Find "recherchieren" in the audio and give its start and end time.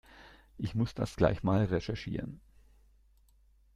1.65-2.41